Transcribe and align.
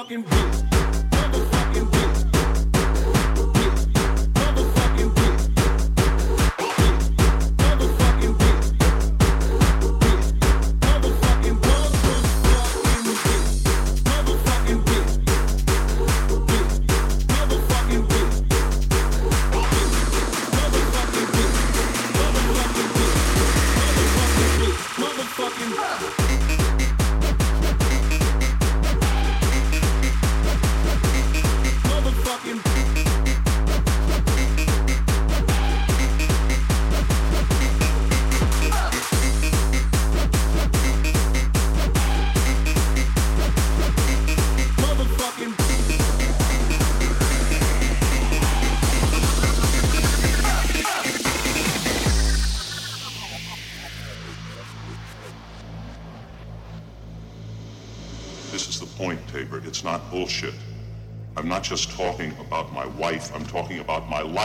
a 0.00 0.37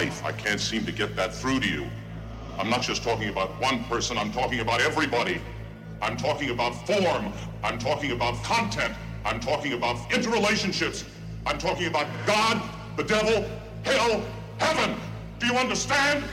life. 0.04 0.26
I 0.26 0.32
can't 0.32 0.60
seem 0.60 0.86
to 0.86 0.91
get 0.91 1.16
that 1.16 1.34
through 1.34 1.62
to 1.62 1.68
you. 1.68 1.86
I'm 2.58 2.70
not 2.70 2.82
just 2.82 3.04
talking 3.04 3.30
about 3.30 3.49
one 3.62 3.84
person, 3.86 4.18
I'm 4.18 4.32
talking 4.32 4.60
about 4.60 4.82
everybody. 4.82 5.41
I'm 6.01 6.18
talking 6.18 6.49
about 6.49 6.86
form. 6.86 7.32
I'm 7.64 7.80
talking 7.80 8.12
about 8.12 8.43
content. 8.43 8.93
I'm 9.24 9.39
talking 9.39 9.74
about 9.74 9.95
interrelationships. 10.10 11.06
I'm 11.45 11.58
talking 11.58 11.88
about 11.88 12.08
God, 12.26 12.62
the 12.97 13.04
devil, 13.04 13.45
hell, 13.84 14.22
heaven. 14.58 14.97
Do 15.39 15.47
you 15.47 15.54
understand? 15.54 16.24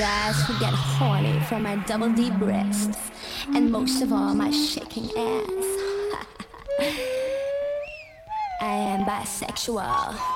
Guys 0.00 0.40
who 0.46 0.58
get 0.58 0.72
horny 0.72 1.38
from 1.40 1.62
my 1.64 1.76
double 1.84 2.10
D 2.10 2.30
breasts, 2.30 3.10
and 3.54 3.70
most 3.70 4.00
of 4.00 4.14
all, 4.14 4.34
my 4.34 4.50
shaking 4.50 5.04
ass. 5.04 5.66
I 8.62 8.72
am 8.94 9.04
bisexual. 9.04 10.29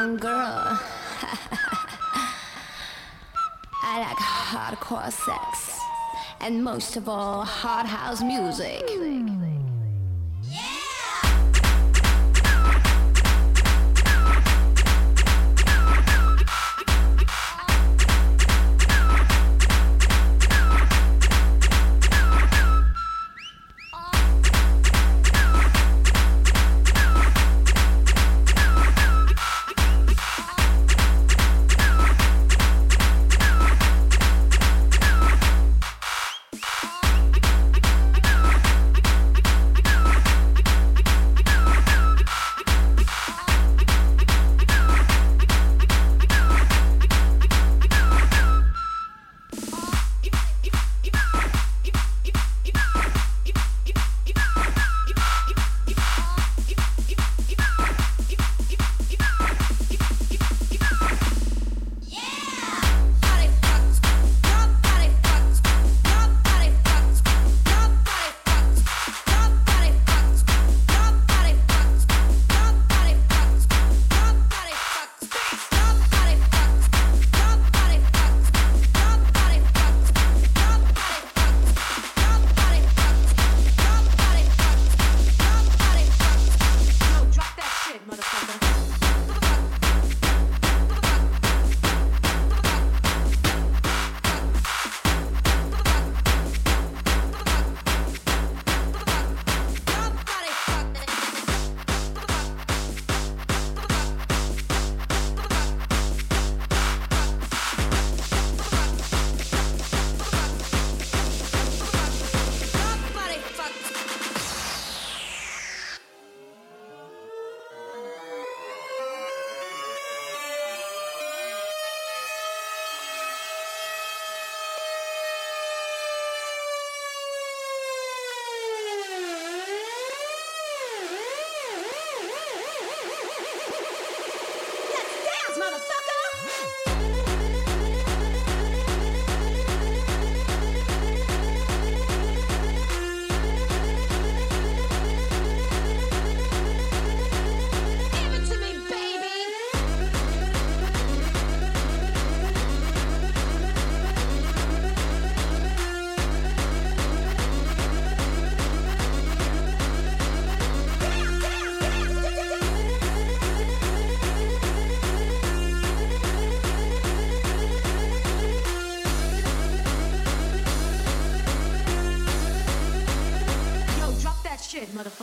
One 0.00 0.16
girl. 0.16 0.80
I 3.82 4.00
like 4.00 4.16
hardcore 4.16 5.12
sex. 5.12 5.78
And 6.40 6.64
most 6.64 6.96
of 6.96 7.06
all, 7.06 7.44
hard 7.44 7.84
house 7.84 8.22
music. 8.22 8.89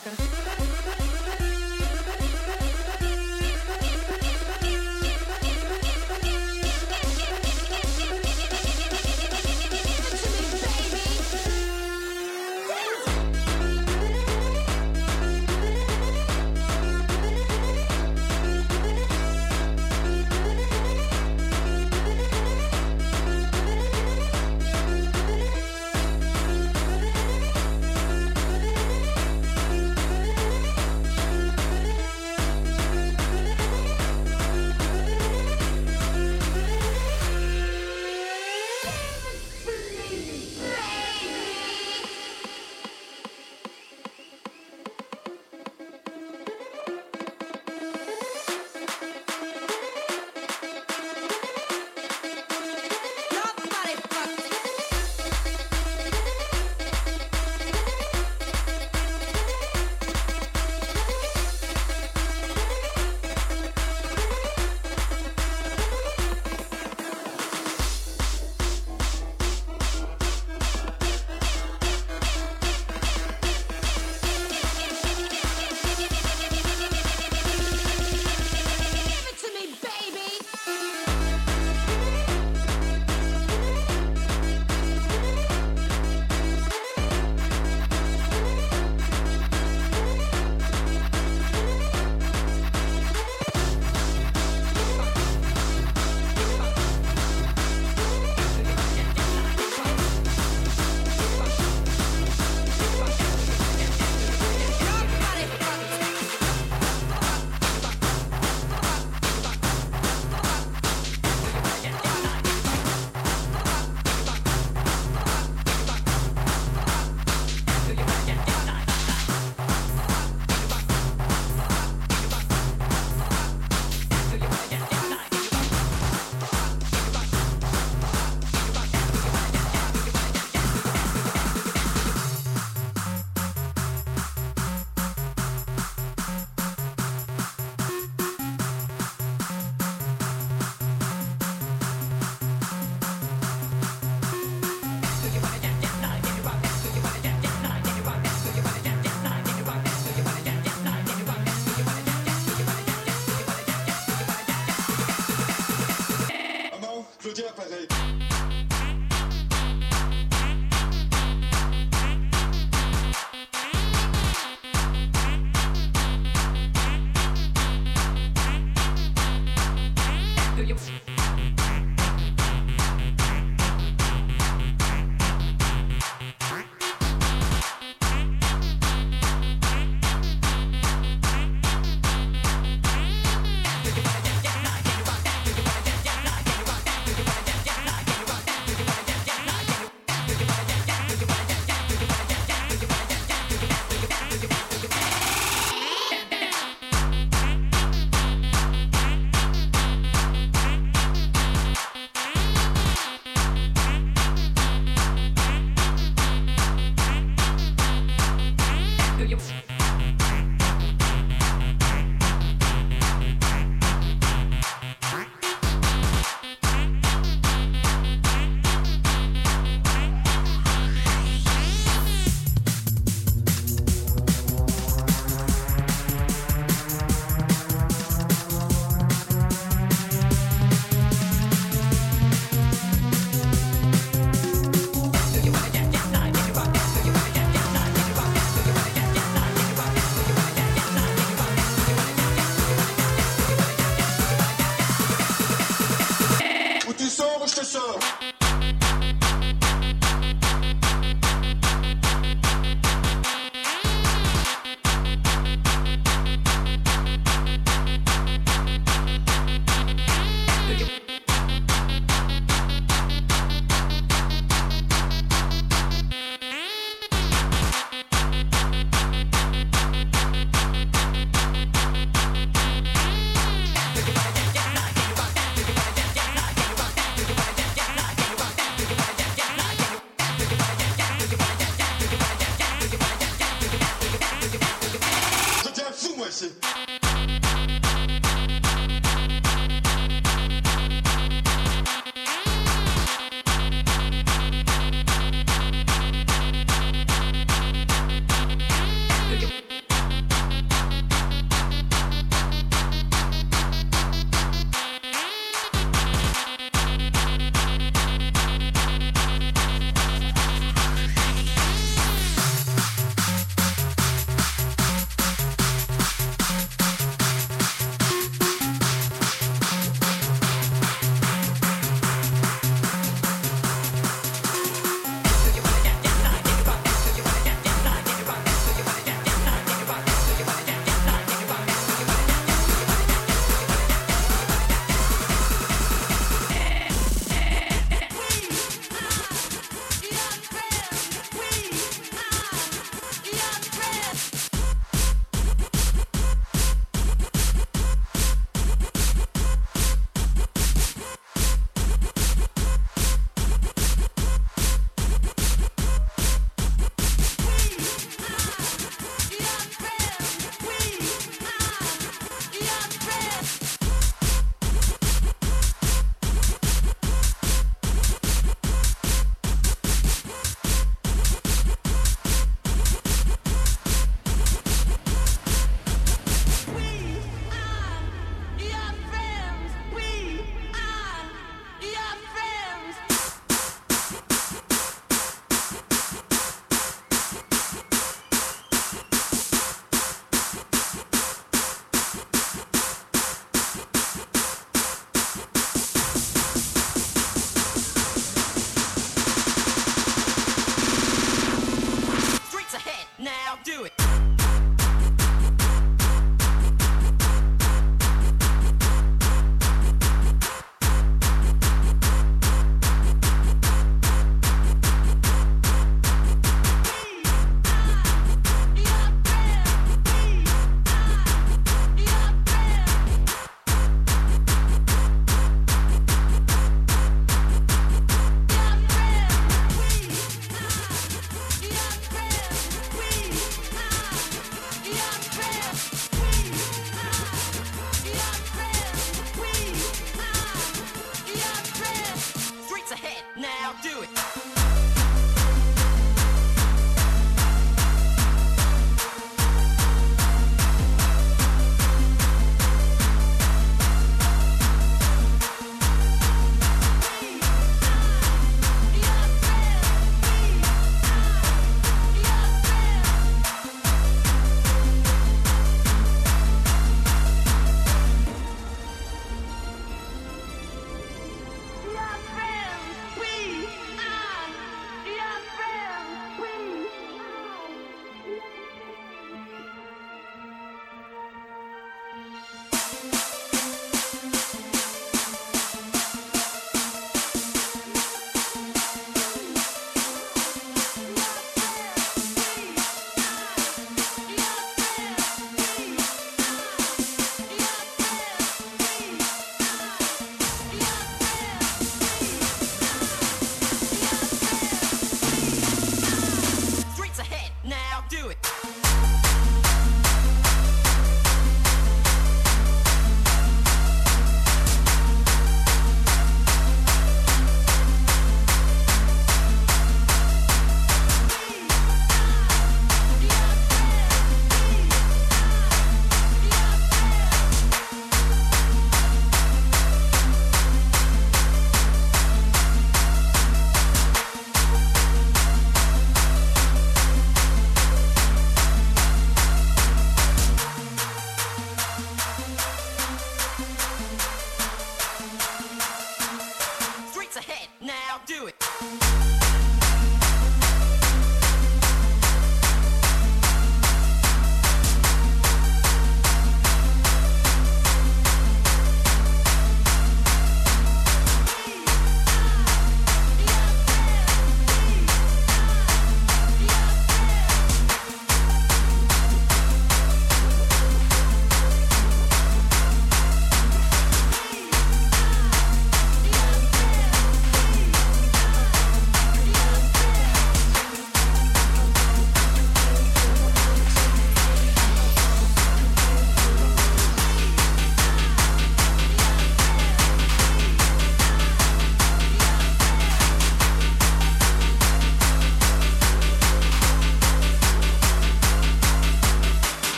motherfucker. 0.00 0.29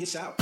Air, 0.00 0.06
let 0.14 0.39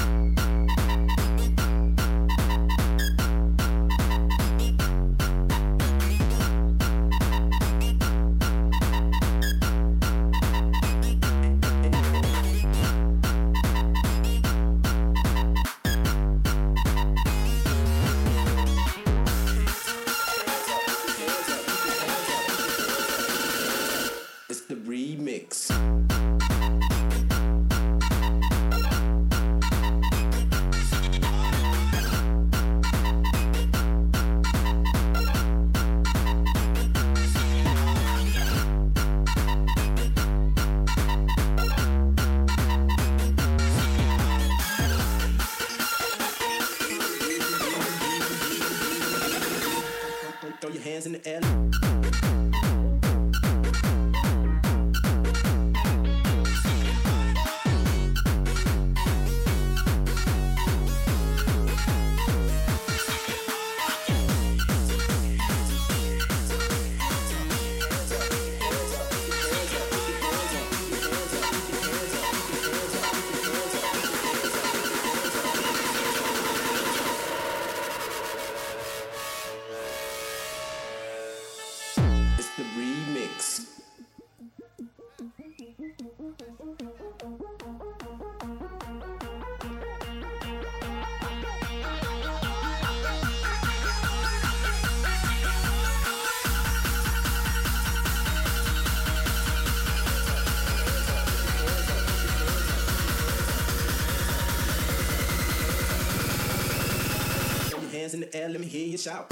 hear 108.68 108.86
you 108.86 108.98
shout. 108.98 109.27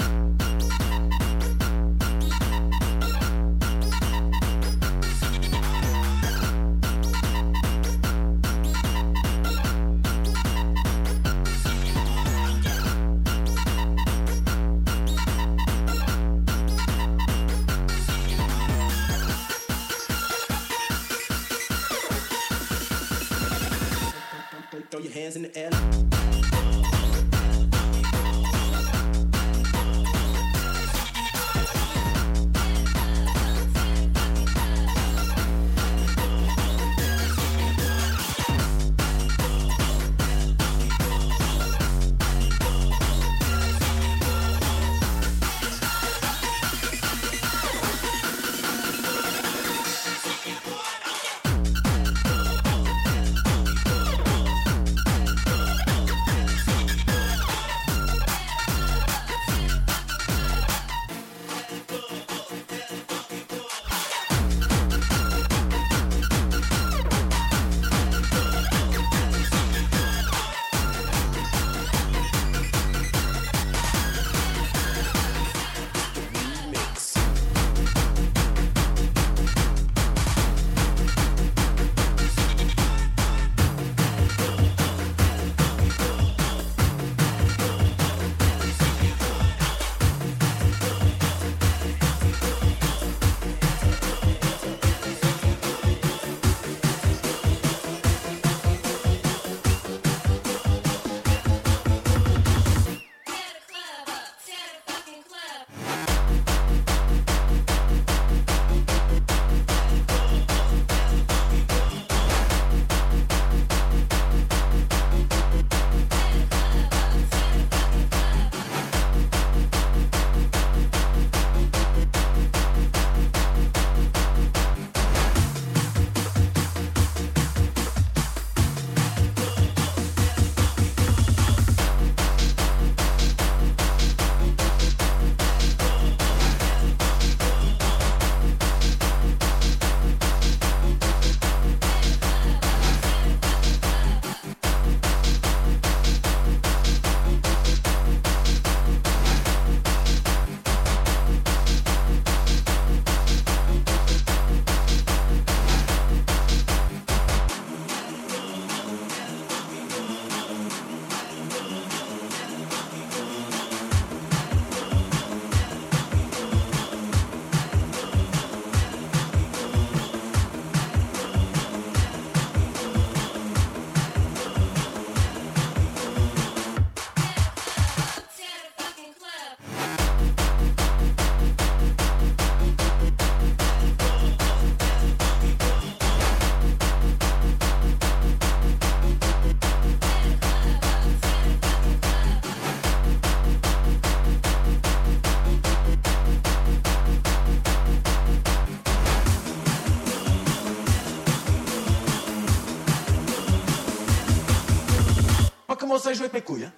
como 205.87 205.97
vocês 205.97 206.19
o 206.19 206.25
IPCUIA? 206.25 206.73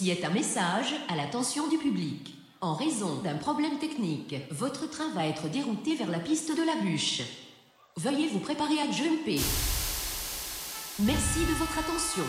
Ceci 0.00 0.12
est 0.12 0.24
un 0.24 0.30
message 0.30 0.94
à 1.10 1.16
l'attention 1.16 1.68
du 1.68 1.76
public. 1.76 2.34
En 2.62 2.72
raison 2.72 3.16
d'un 3.16 3.34
problème 3.34 3.78
technique, 3.78 4.34
votre 4.50 4.88
train 4.88 5.10
va 5.10 5.26
être 5.26 5.50
dérouté 5.50 5.94
vers 5.94 6.10
la 6.10 6.20
piste 6.20 6.56
de 6.56 6.62
la 6.62 6.76
bûche. 6.76 7.20
Veuillez 7.98 8.28
vous 8.28 8.38
préparer 8.38 8.80
à 8.80 8.90
jumper. 8.90 9.38
Merci 11.00 11.40
de 11.40 11.54
votre 11.58 11.78
attention. 11.78 12.24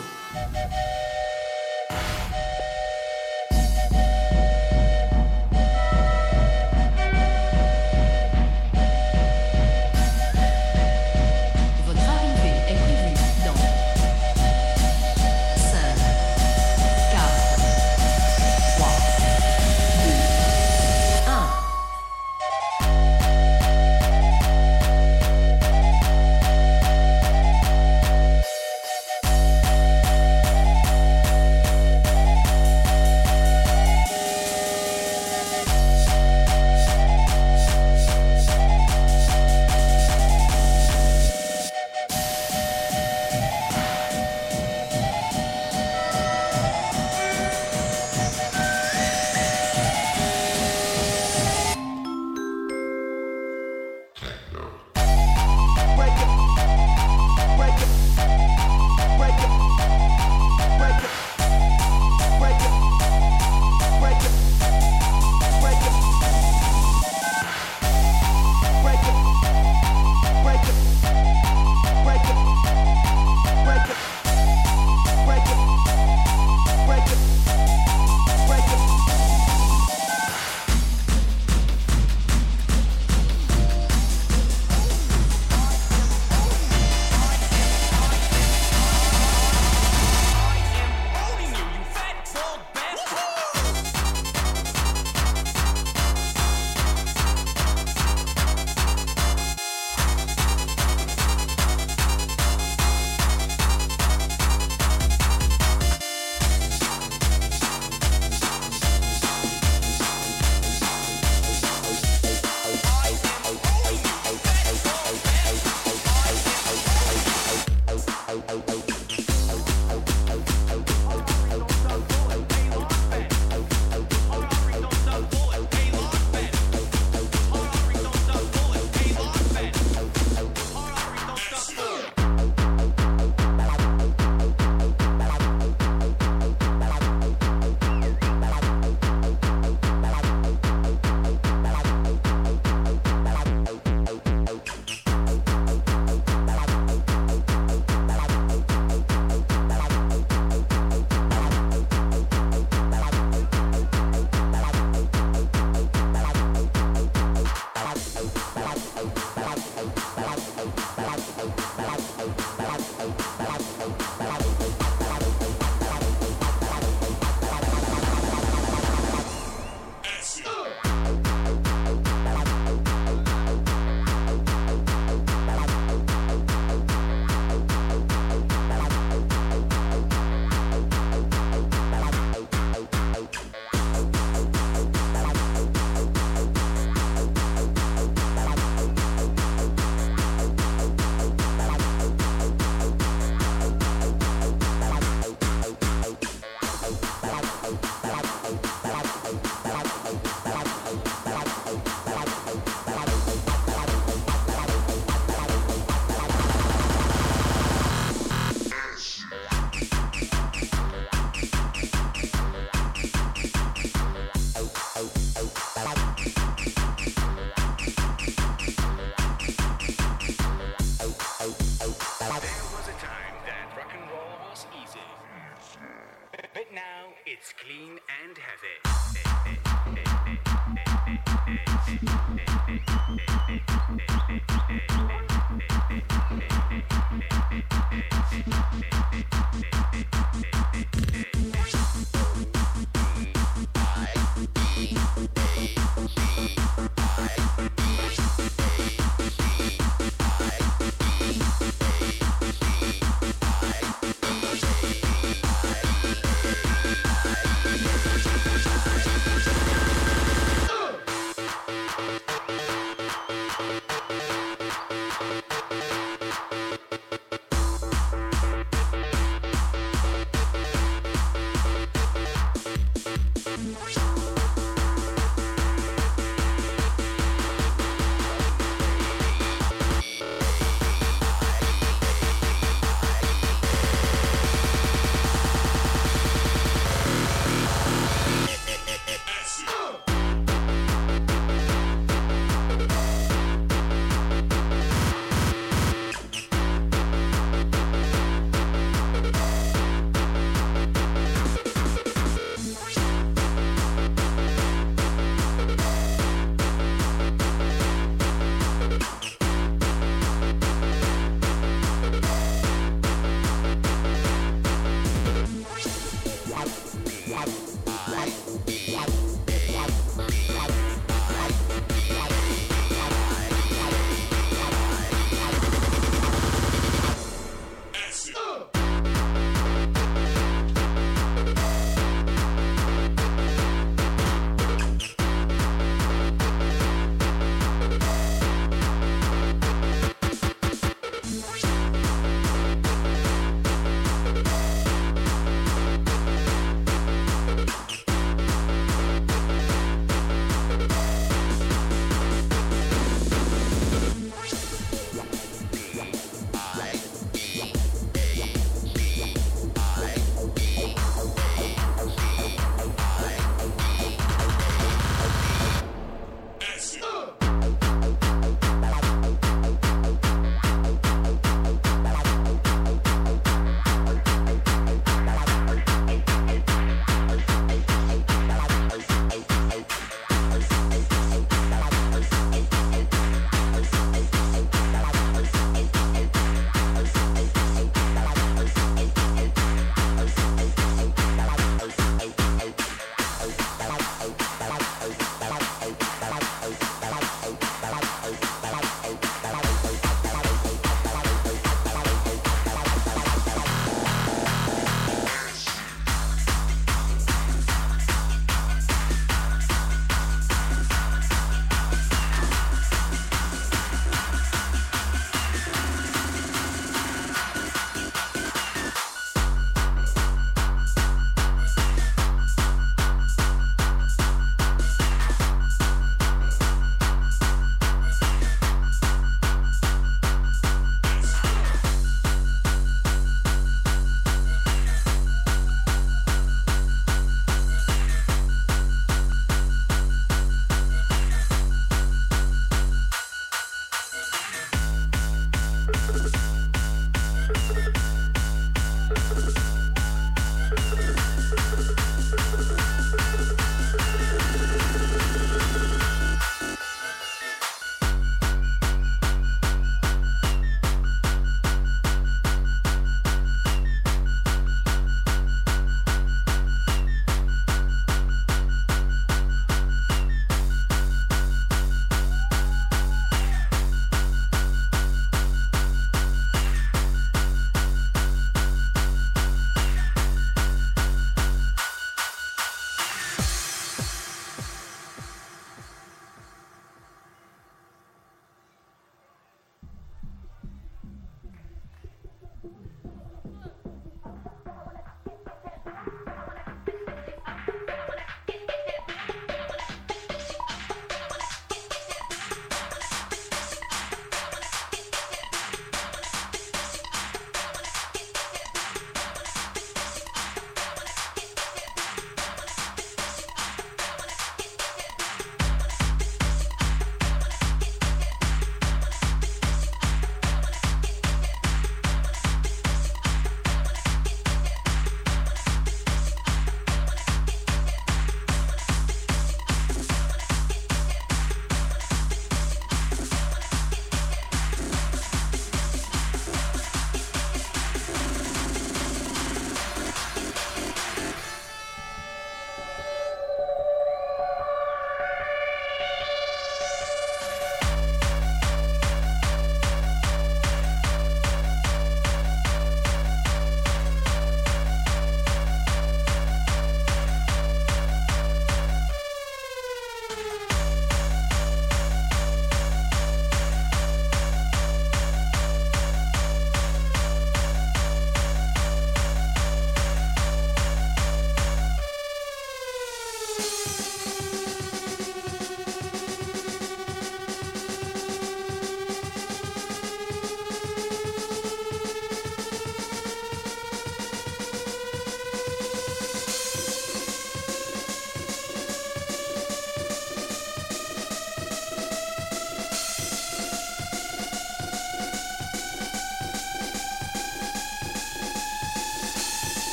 Bye. 273.61 274.00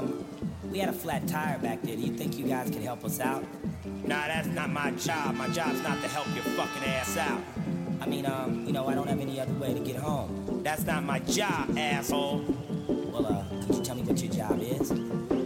Um, 0.00 0.24
we 0.70 0.78
had 0.78 0.88
a 0.88 0.92
flat 0.92 1.26
tire 1.28 1.58
back 1.58 1.82
there. 1.82 1.96
Do 1.96 2.02
you 2.02 2.14
think 2.14 2.38
you 2.38 2.46
guys 2.46 2.70
could 2.70 2.82
help 2.82 3.04
us 3.04 3.20
out? 3.20 3.44
Nah, 3.84 4.26
that's 4.26 4.48
not 4.48 4.70
my 4.70 4.92
job. 4.92 5.34
My 5.34 5.48
job's 5.48 5.82
not 5.82 6.00
to 6.00 6.08
help 6.08 6.26
your 6.34 6.44
fucking 6.44 6.84
ass 6.84 7.16
out. 7.18 7.42
I 8.00 8.06
mean, 8.06 8.24
um, 8.24 8.64
you 8.66 8.72
know, 8.72 8.86
I 8.88 8.94
don't 8.94 9.08
have 9.08 9.20
any 9.20 9.38
other 9.40 9.52
way 9.54 9.74
to 9.74 9.80
get 9.80 9.96
home. 9.96 10.62
That's 10.62 10.84
not 10.84 11.04
my 11.04 11.18
job, 11.20 11.76
asshole. 11.76 12.42
Well, 12.88 13.26
uh, 13.26 13.44
could 13.66 13.76
you 13.76 13.82
tell 13.82 13.96
me 13.96 14.02
what 14.02 14.22
your 14.22 14.32
job 14.32 14.58
is? 14.62 14.90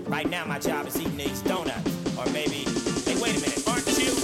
Right 0.06 0.28
now, 0.28 0.44
my 0.44 0.60
job 0.60 0.86
is 0.86 1.00
eating 1.00 1.16
these 1.16 1.42
donuts. 1.42 1.90
Or 2.16 2.26
maybe, 2.26 2.64
hey, 3.04 3.20
wait 3.20 3.36
a 3.36 3.40
minute, 3.40 3.66
aren't 3.66 3.98
you? 3.98 4.14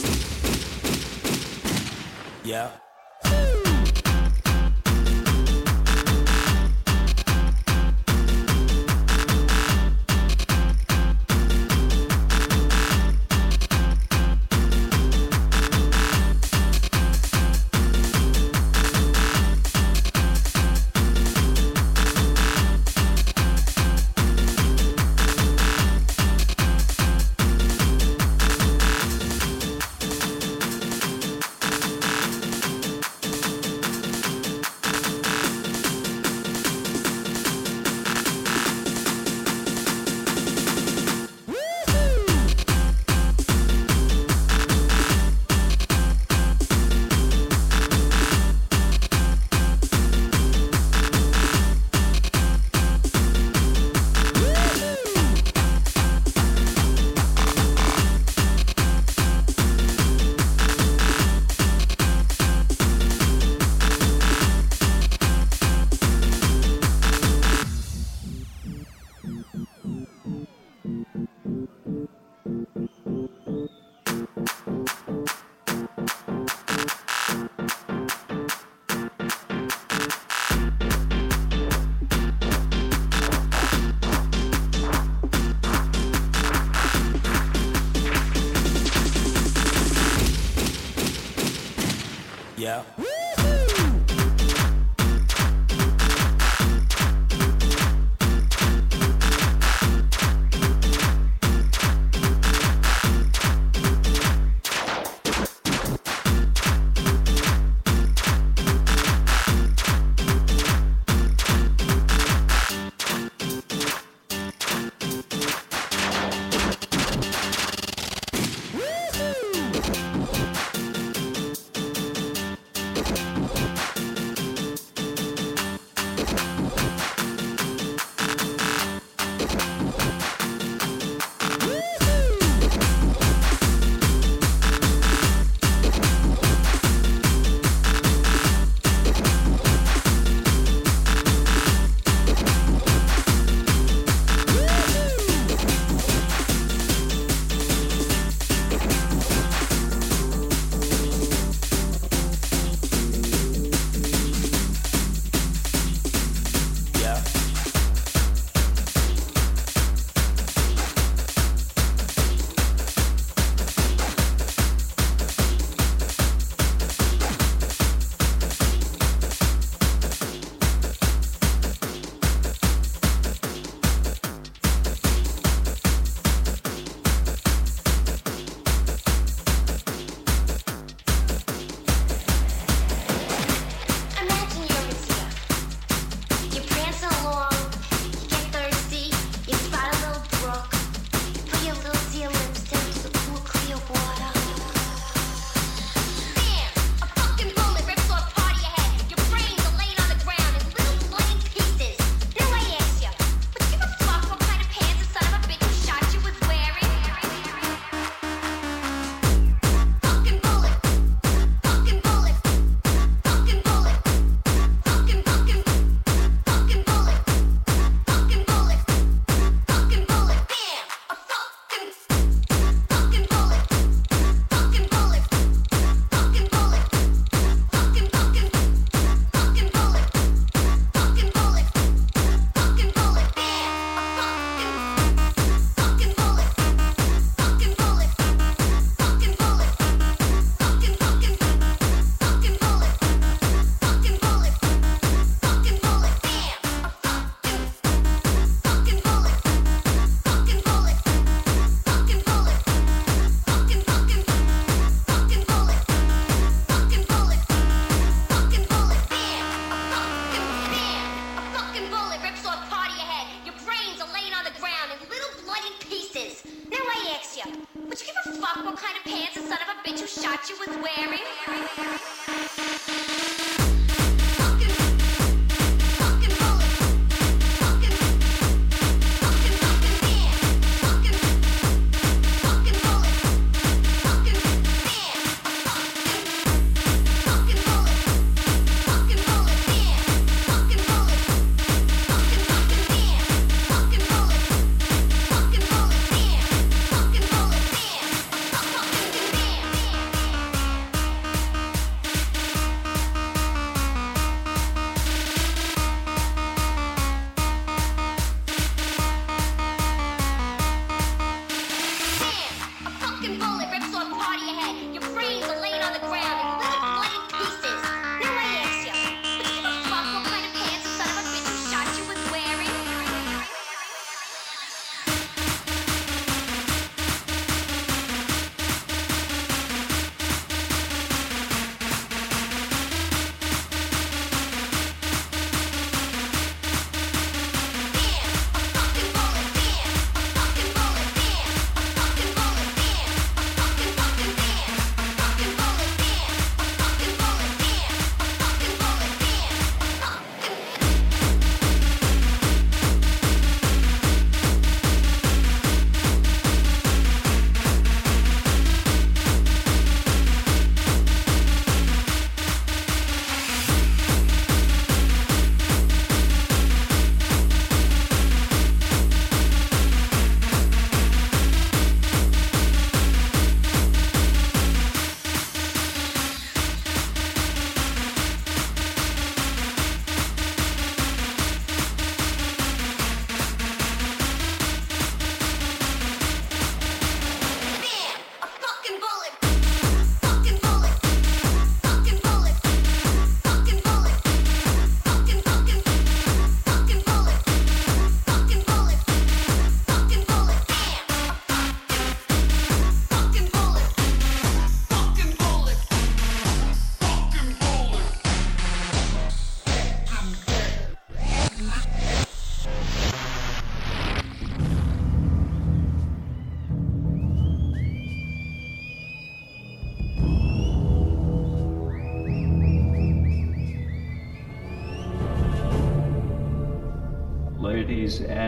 Yeah. 2.45 2.71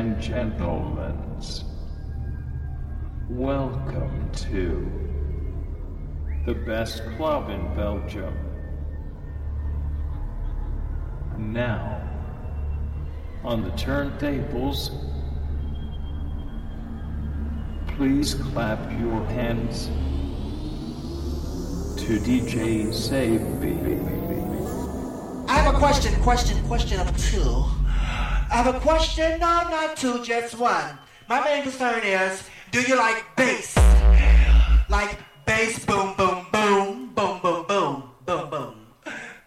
And 0.03 0.21
gentlemen, 0.21 1.17
welcome 3.31 4.31
to 4.33 4.91
the 6.45 6.55
best 6.55 7.05
club 7.17 7.51
in 7.51 7.73
Belgium. 7.77 8.35
Now, 11.39 12.03
on 13.45 13.63
the 13.63 13.71
turntables, 13.71 14.91
please 17.97 18.35
clap 18.35 18.81
your 18.99 19.25
hands 19.27 19.87
to 22.03 22.19
DJ 22.19 22.93
Seb 22.93 23.61
B. 23.61 23.69
I 25.49 25.59
have 25.59 25.73
a 25.73 25.79
question, 25.79 26.13
question, 26.23 26.61
question 26.67 26.97
number 26.97 27.17
two. 27.17 27.82
I 28.53 28.57
have 28.57 28.75
a 28.75 28.81
question, 28.81 29.41
no, 29.41 29.47
not 29.71 29.97
two, 29.97 30.23
just 30.23 30.59
one. 30.59 30.99
My 31.27 31.43
main 31.43 31.63
concern 31.63 32.05
is, 32.05 32.45
do 32.71 32.83
you 32.83 32.99
like 32.99 33.25
bass? 33.35 33.75
Like 34.91 35.17
bass, 35.47 35.83
boom, 35.87 36.13
boom, 36.19 36.45
boom, 36.53 37.09
boom, 37.15 37.41
boom, 37.41 37.65
boom, 37.67 38.03
boom, 38.27 38.51
boom. 38.51 38.75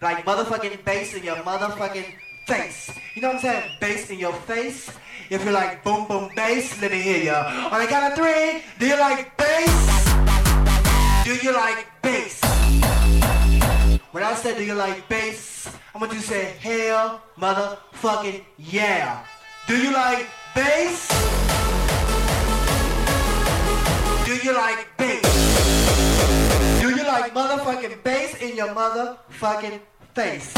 Like 0.01 0.25
motherfucking 0.25 0.83
bass 0.83 1.13
in 1.13 1.23
your 1.23 1.35
motherfucking 1.35 2.15
face. 2.47 2.89
You 3.13 3.21
know 3.21 3.27
what 3.27 3.35
I'm 3.35 3.41
saying? 3.43 3.71
Bass 3.79 4.09
in 4.09 4.17
your 4.17 4.33
face. 4.33 4.89
If 5.29 5.45
you 5.45 5.51
like 5.51 5.83
boom, 5.83 6.07
boom, 6.07 6.31
bass, 6.35 6.81
let 6.81 6.89
me 6.89 6.99
hear 6.99 7.23
you. 7.25 7.35
On 7.35 7.79
the 7.79 7.85
count 7.85 8.11
of 8.11 8.17
three, 8.17 8.63
do 8.79 8.87
you 8.87 8.99
like 8.99 9.37
bass? 9.37 10.15
Do 11.25 11.35
you 11.35 11.53
like 11.53 11.85
bass? 12.01 12.41
When 14.15 14.23
I 14.23 14.33
said, 14.33 14.55
do 14.55 14.63
you 14.63 14.75
like 14.75 15.09
bass? 15.09 15.67
I 15.93 15.97
want 15.97 16.13
you 16.13 16.19
to 16.19 16.25
say, 16.25 16.55
hell, 16.61 17.21
motherfucking 17.37 18.45
yeah. 18.57 19.25
Do 19.67 19.75
you 19.75 19.91
like 19.91 20.25
bass? 20.55 21.09
Do 24.25 24.35
you 24.37 24.53
like 24.53 24.87
bass? 24.95 26.79
Do 26.79 26.95
you 26.95 27.03
like 27.03 27.33
motherfucking 27.33 28.03
bass 28.03 28.41
in 28.41 28.55
your 28.55 28.69
motherfucking 28.69 29.81
face? 30.13 30.53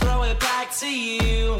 Throw 0.00 0.22
it 0.24 0.38
back 0.40 0.74
to 0.76 0.88
you. 0.88 1.59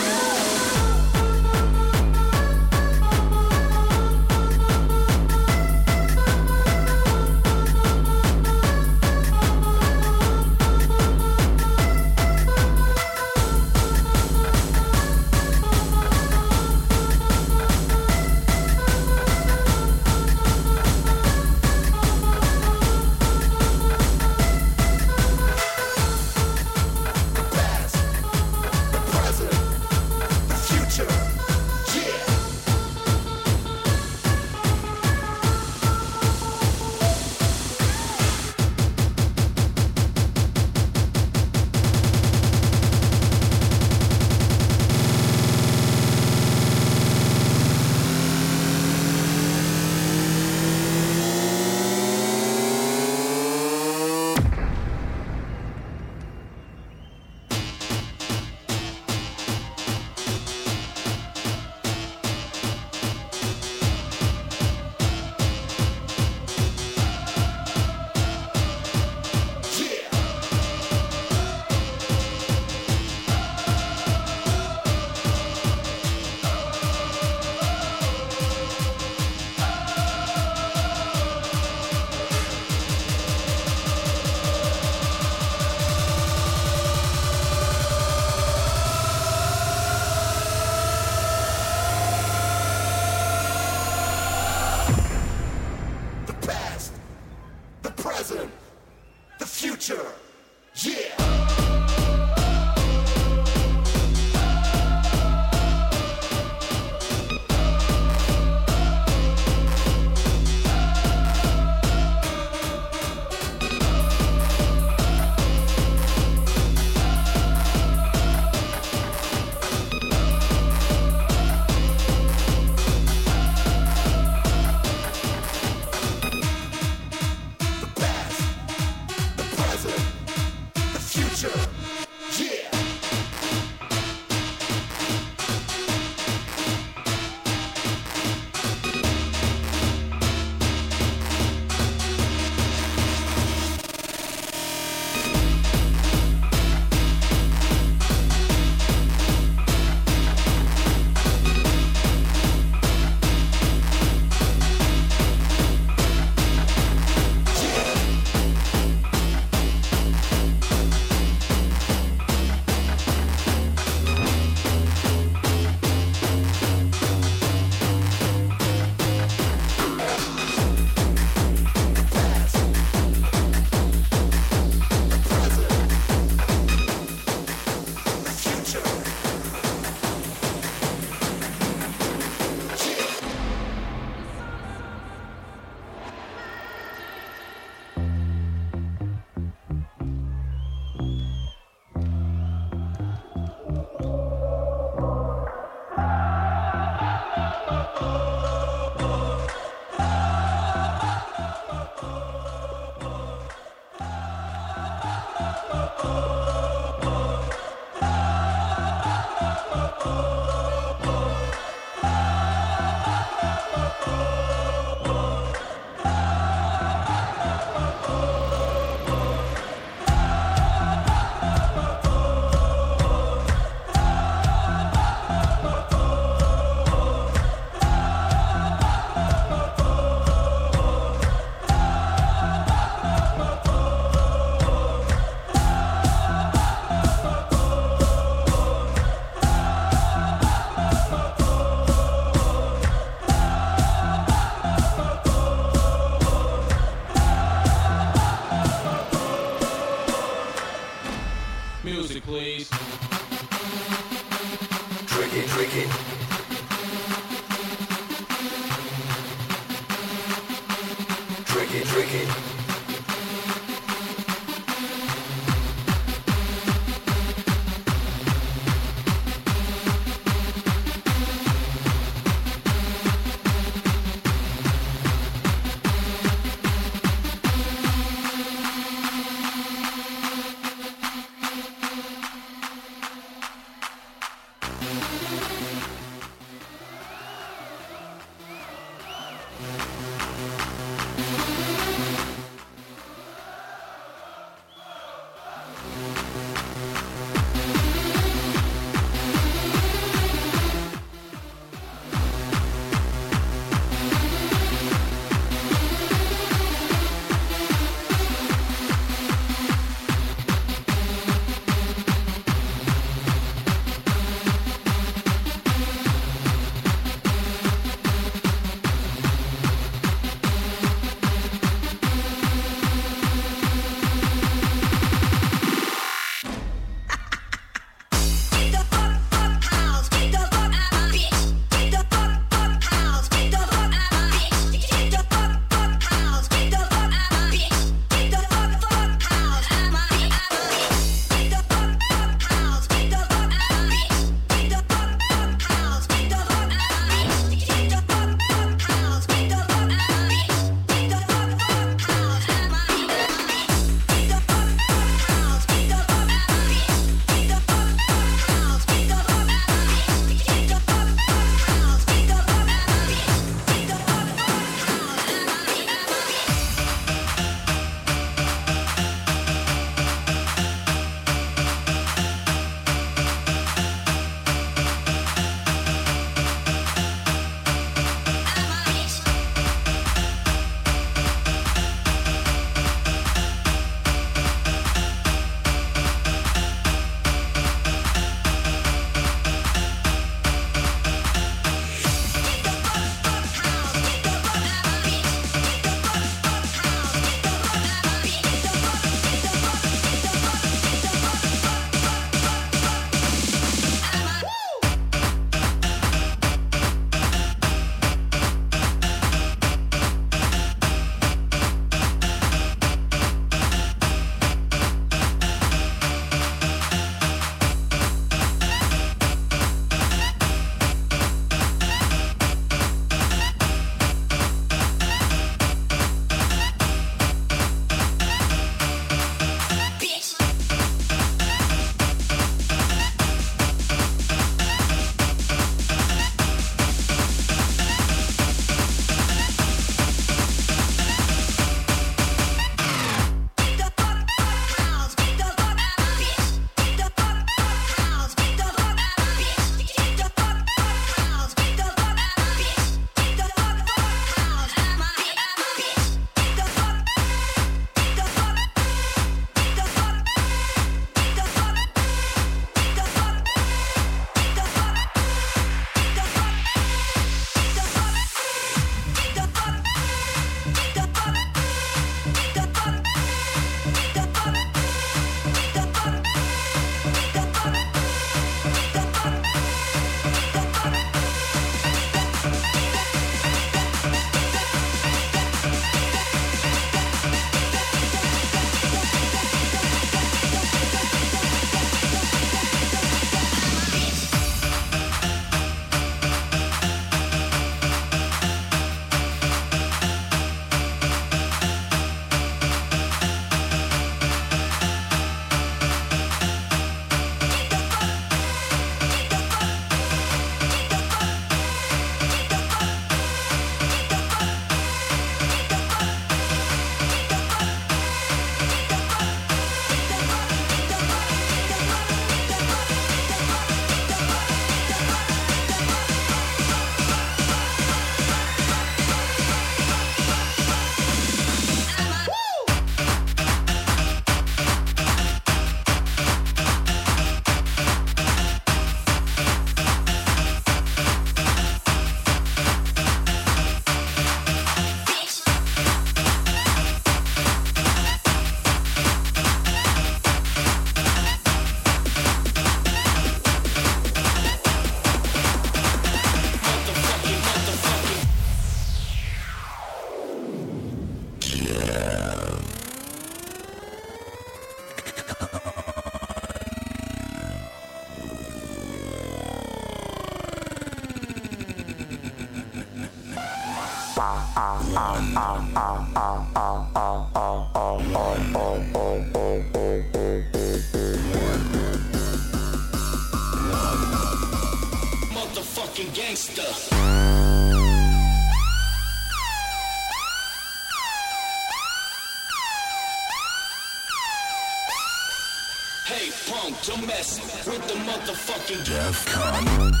don't 596.91 597.07
mess 597.07 597.39
with 597.65 597.87
the 597.87 597.93
motherfucking 597.93 598.85
Def 598.85 600.00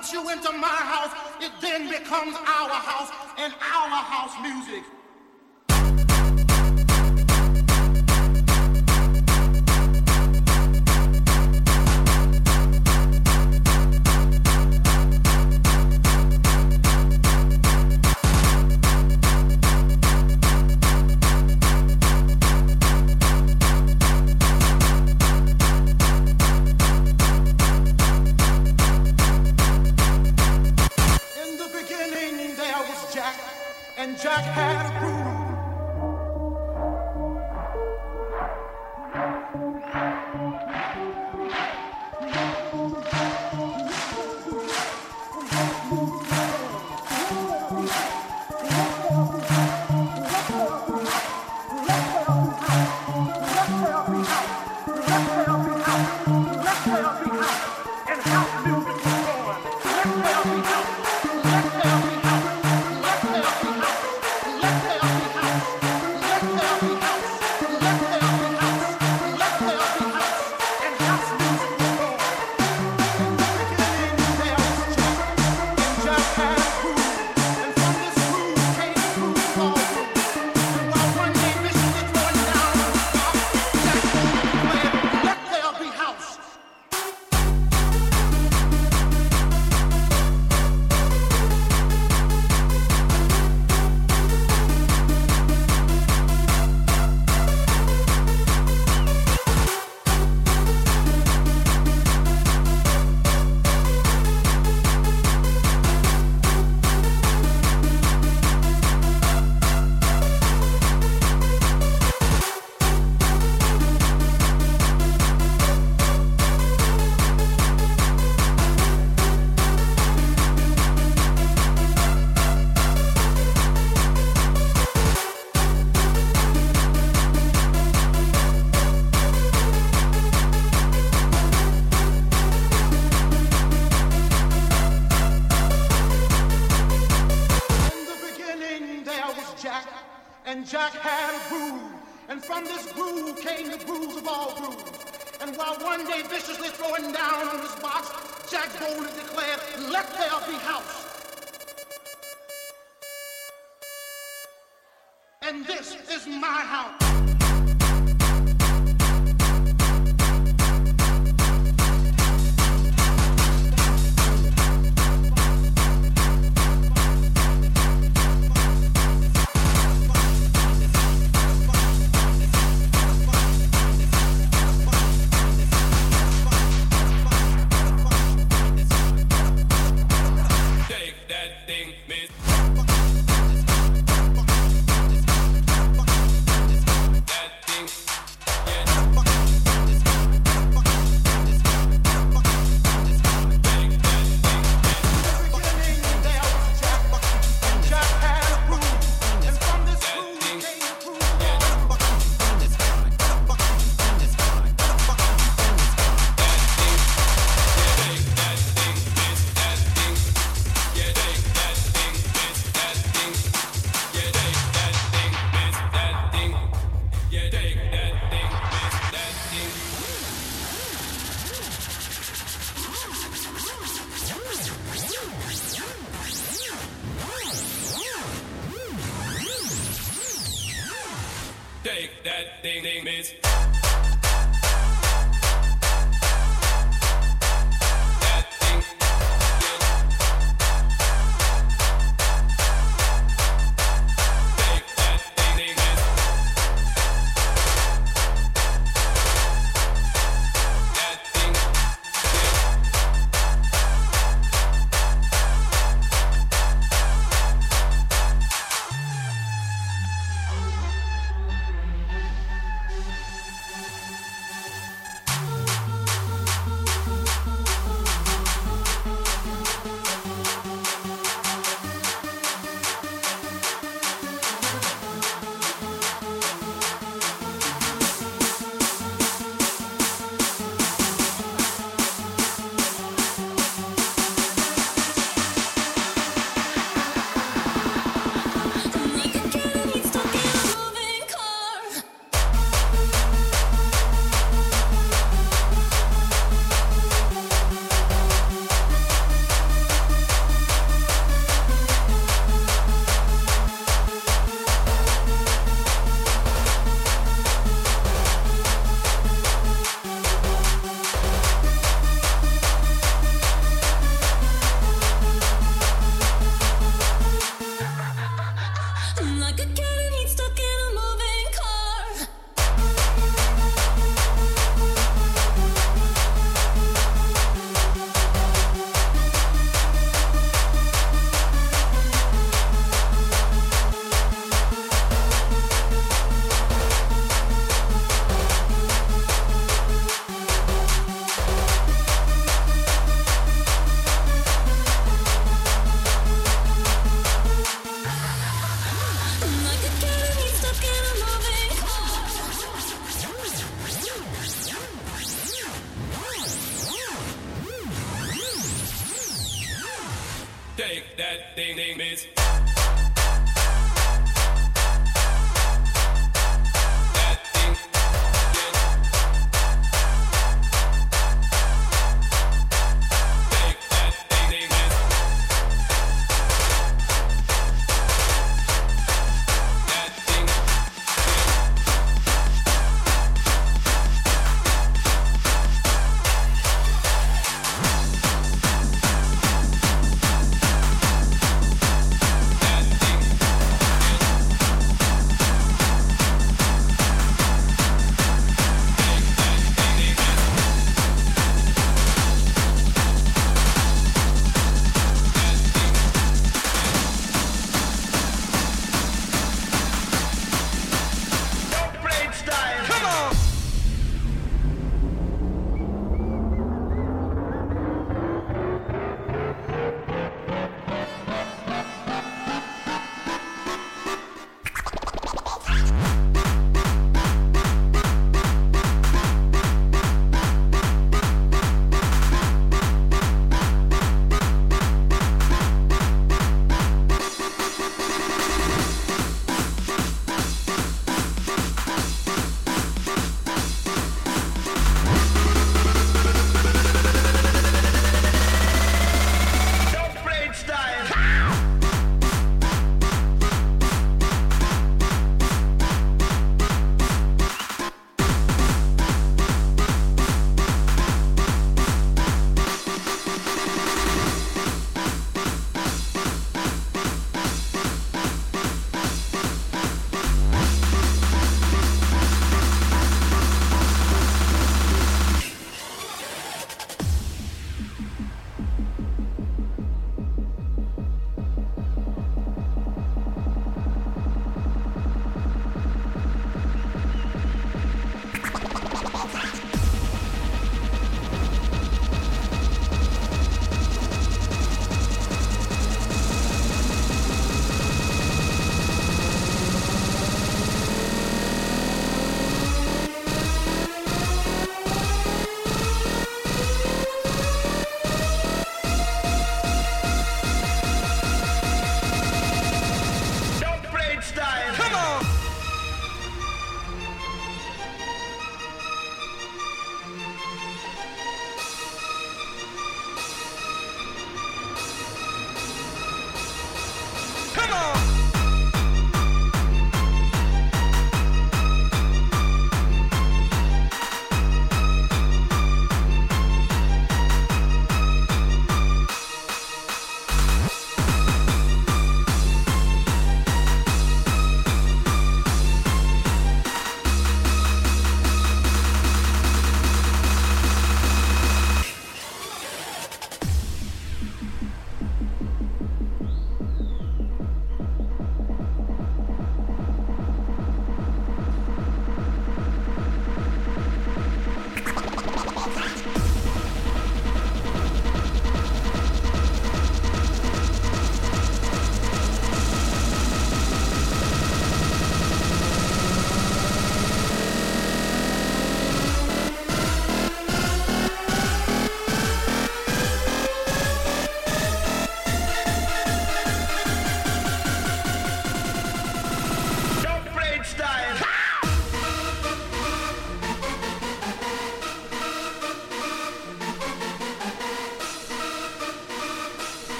Once 0.00 0.14
you 0.14 0.30
enter 0.30 0.50
my 0.52 0.66
house, 0.66 1.12
it 1.42 1.52
then 1.60 1.86
becomes 1.86 2.34
our 2.34 2.70
house 2.70 3.10
and 3.36 3.52
our 3.52 4.00
house 4.02 4.32
music. 4.40 4.82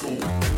Sul. 0.00 0.49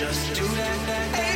Just 0.00 0.34
do 0.34 0.46
that. 0.56 1.29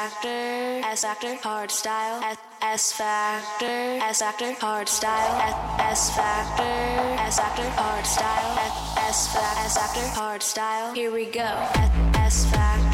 factor, 0.00 0.80
S 0.88 1.02
factor, 1.02 1.34
hard 1.42 1.70
style, 1.70 2.22
S, 2.24 2.38
S 2.62 2.92
factor, 2.92 3.66
S 3.66 4.20
factor, 4.20 4.52
hard 4.52 4.88
style, 4.88 5.32
S, 5.42 5.56
S 5.92 6.16
factor, 6.16 6.62
S 7.28 7.38
factor, 7.38 7.68
hard 7.76 8.06
style, 8.06 8.58
S, 9.08 9.36
S 9.36 9.76
factor, 9.76 10.06
hard 10.18 10.42
style. 10.42 10.94
Here 10.94 11.12
we 11.12 11.26
go, 11.26 11.52
S 12.14 12.46
factor. 12.50 12.89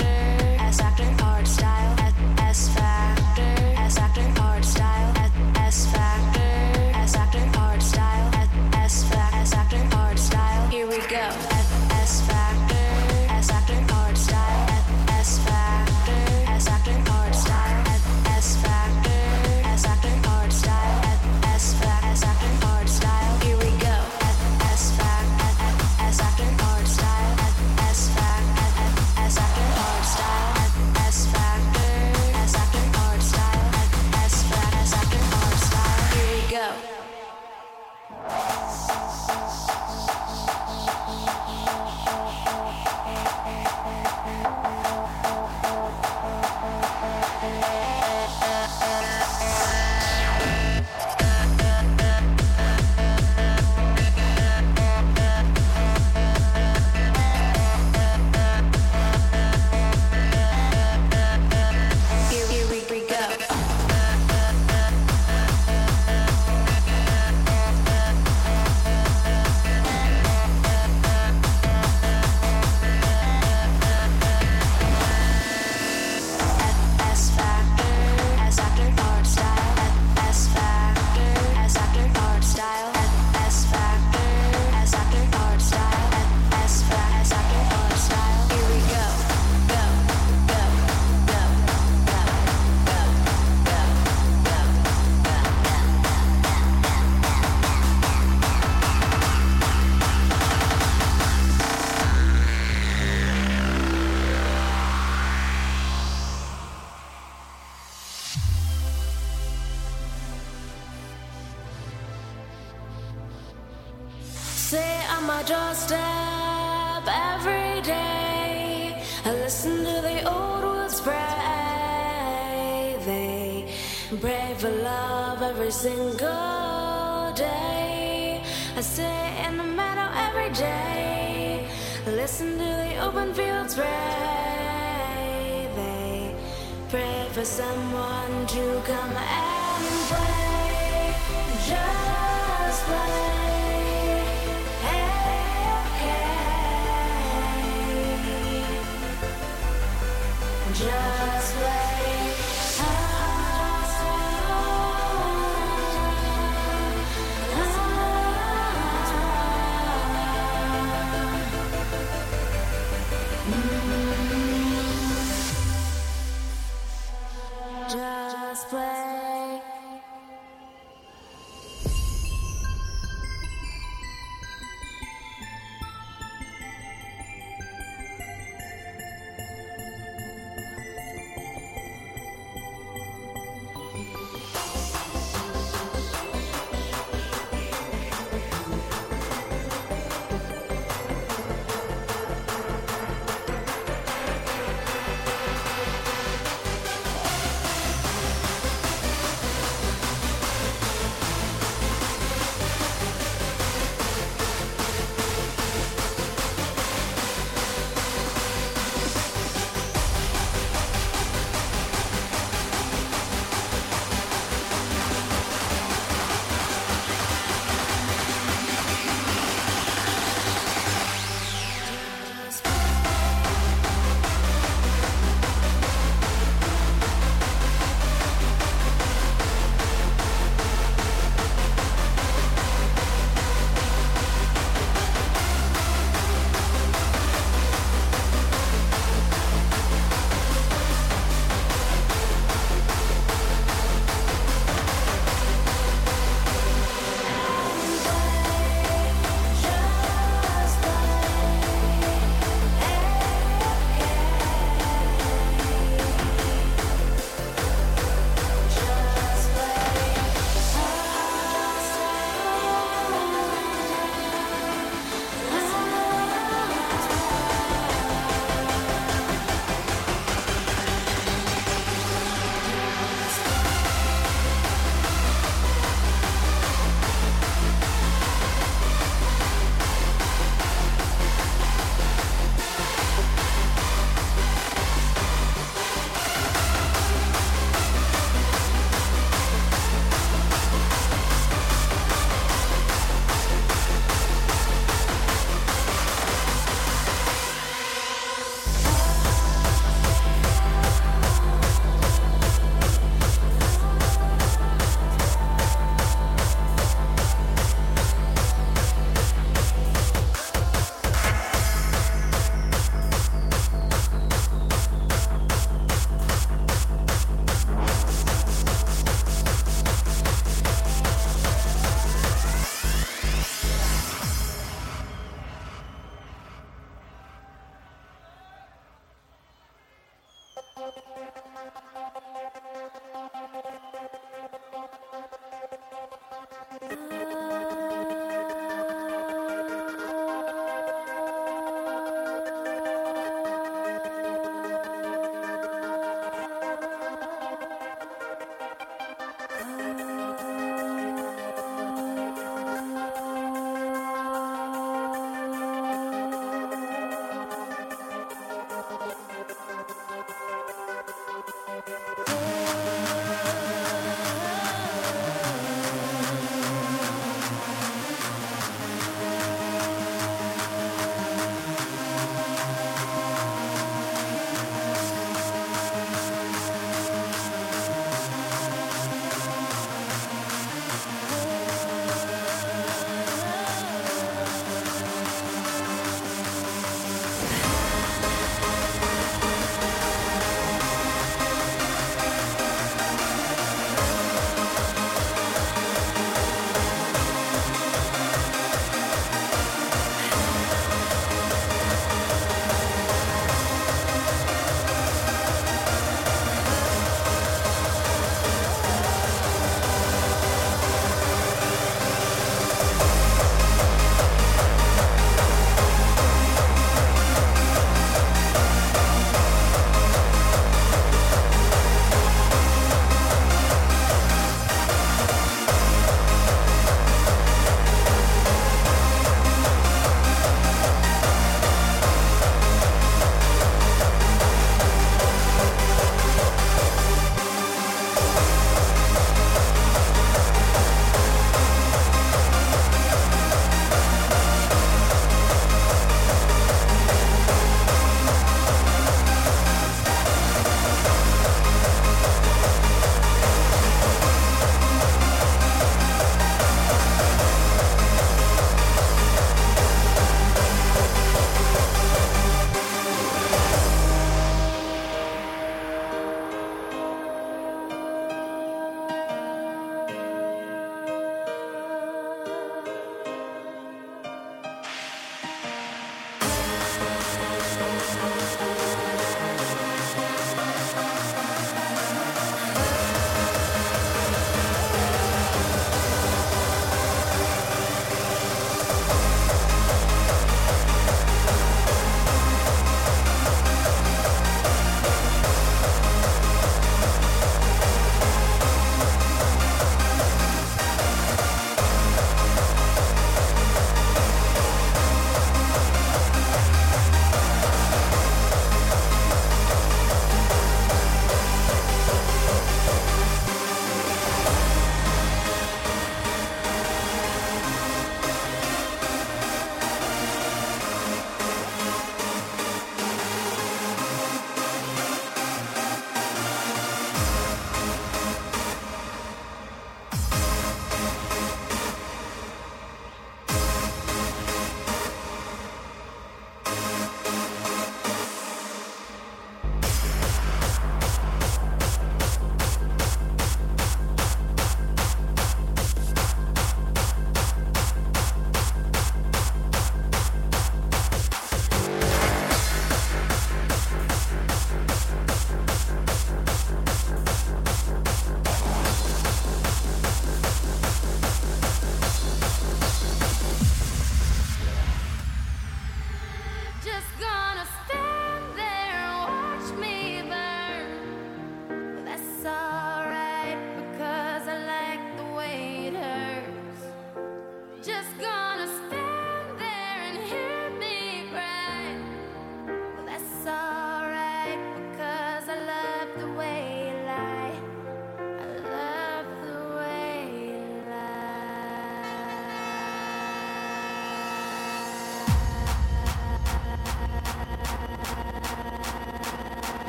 Oh, 362.09 362.56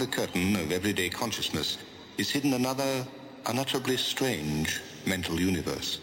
The 0.00 0.06
curtain 0.06 0.56
of 0.56 0.72
everyday 0.72 1.10
consciousness 1.10 1.76
is 2.16 2.30
hidden 2.30 2.54
another 2.54 3.06
unutterably 3.48 3.98
strange 3.98 4.80
mental 5.04 5.38
universe. 5.38 6.00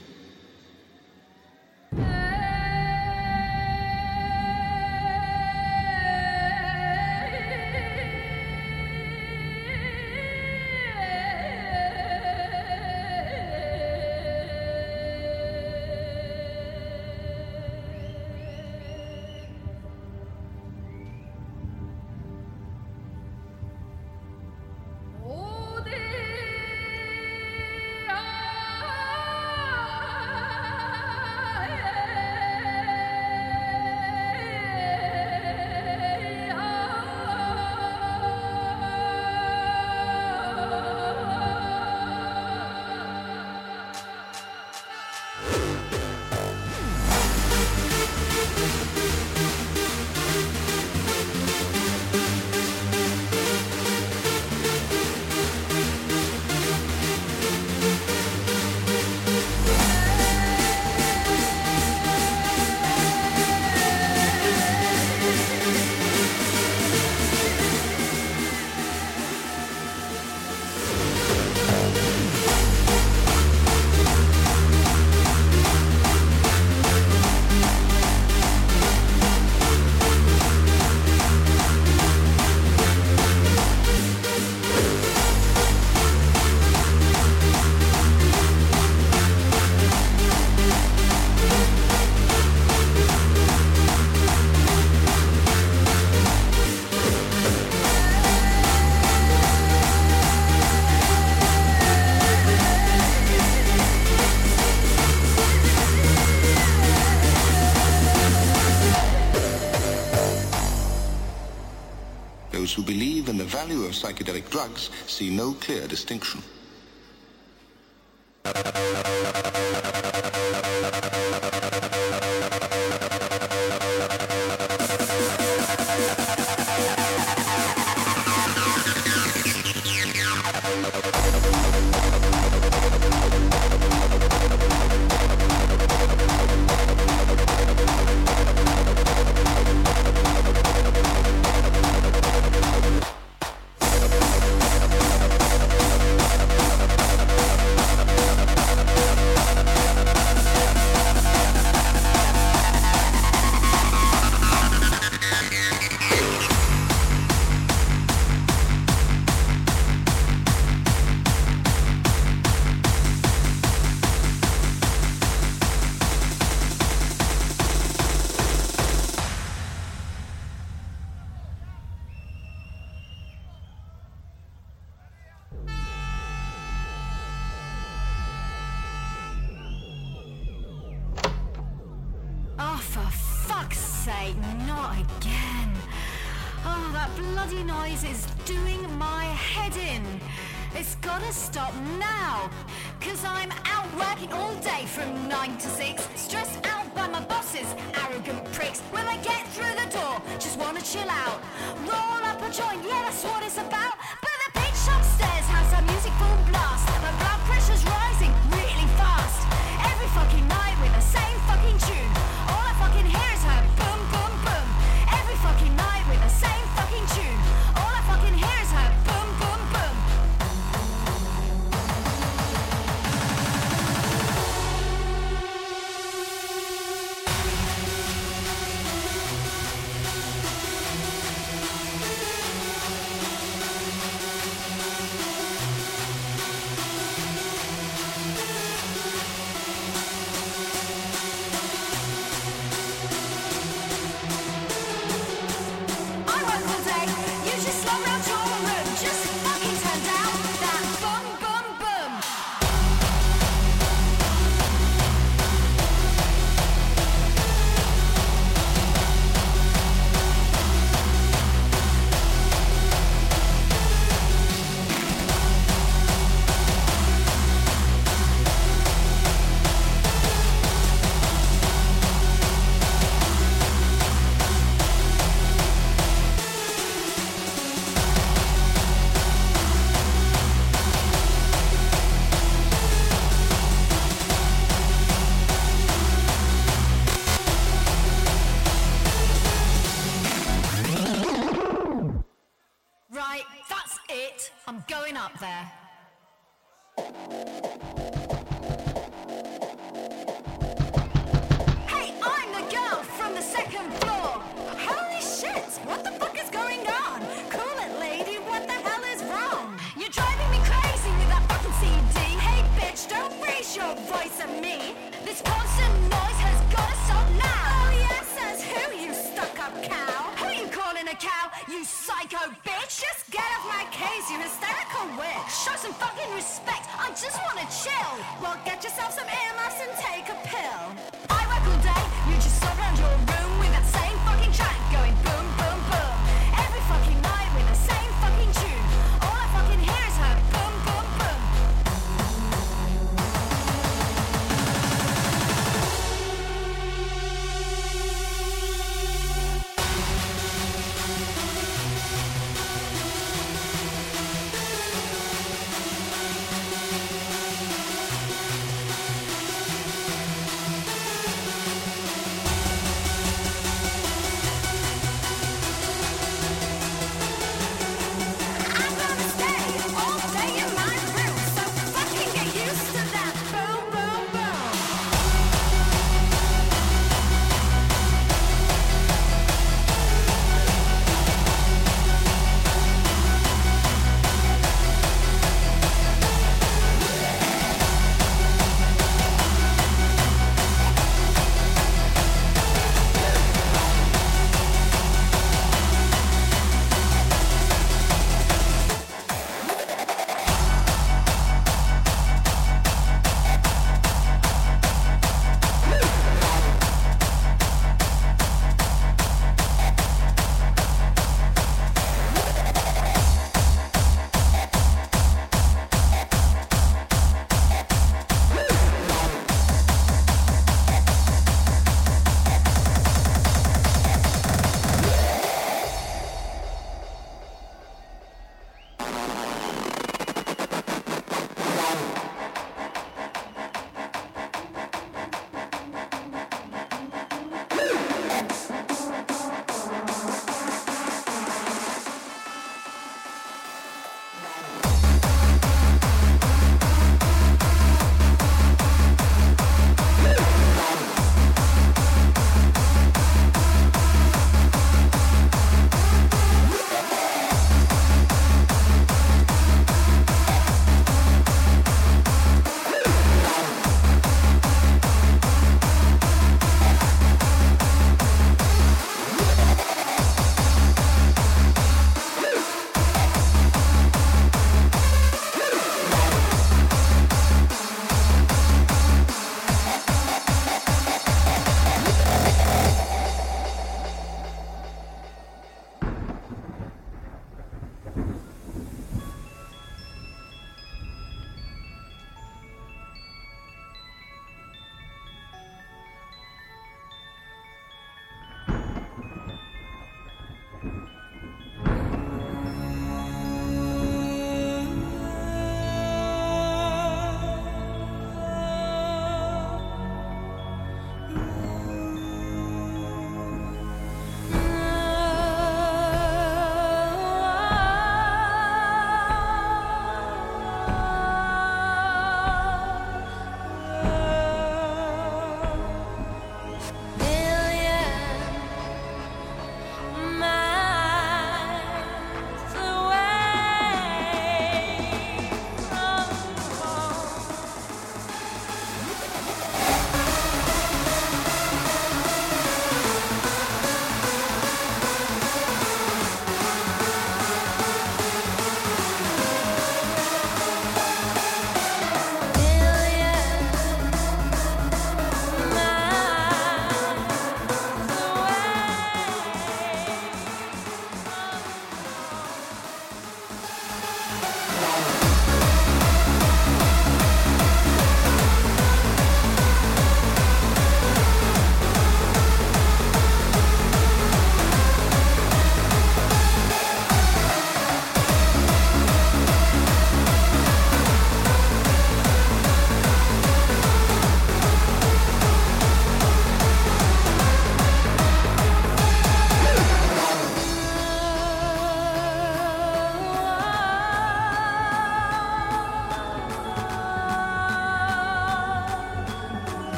Psychedelic 114.02 114.50
drugs 114.50 114.90
see 115.08 115.30
no 115.30 115.54
clear 115.54 115.88
distinction. 115.88 116.42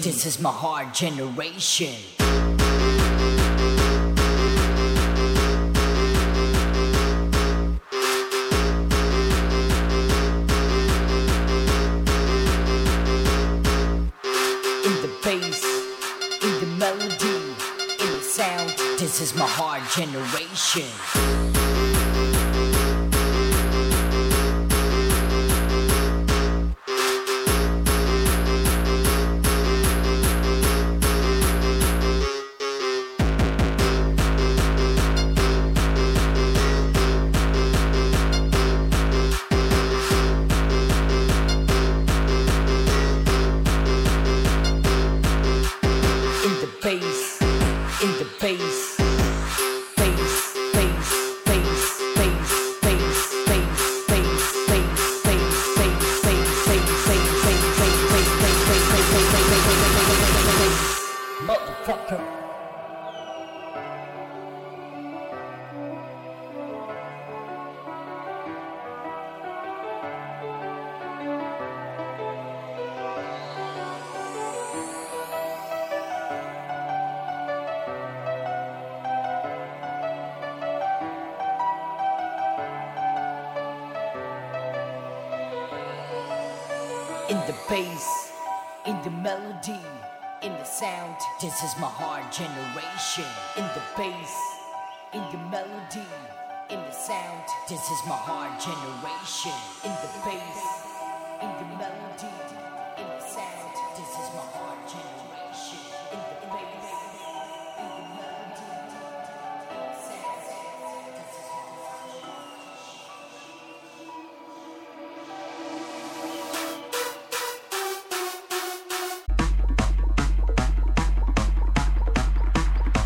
This 0.00 0.26
is 0.26 0.40
my 0.40 0.52
hard 0.52 0.94
generation. 0.94 2.17
This 91.48 91.62
is 91.62 91.80
my 91.80 91.88
heart 91.88 92.30
generation 92.30 93.24
in 93.56 93.64
the 93.72 93.80
bass, 93.96 94.36
in 95.14 95.24
the 95.32 95.38
melody, 95.48 96.04
in 96.68 96.76
the 96.76 96.92
sound. 96.92 97.48
This 97.70 97.80
is 97.80 98.00
my 98.04 98.20
heart 98.20 98.60
generation 98.60 99.56
in 99.82 99.96
the 100.04 100.12
bass. 100.28 100.57